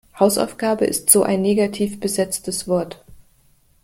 [0.19, 3.05] Hausaufgabe ist so ein negativ besetztes Wort.